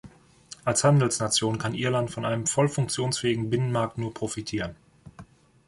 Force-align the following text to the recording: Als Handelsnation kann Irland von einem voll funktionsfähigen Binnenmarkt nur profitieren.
Als 0.65 0.83
Handelsnation 0.83 1.59
kann 1.59 1.75
Irland 1.75 2.09
von 2.09 2.25
einem 2.25 2.47
voll 2.47 2.67
funktionsfähigen 2.67 3.51
Binnenmarkt 3.51 3.99
nur 3.99 4.11
profitieren. 4.15 4.75